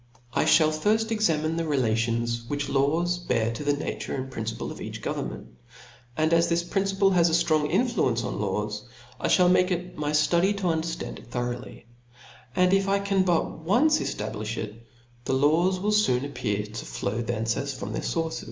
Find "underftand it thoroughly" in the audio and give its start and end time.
10.63-11.85